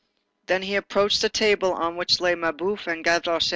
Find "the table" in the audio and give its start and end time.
1.21-1.73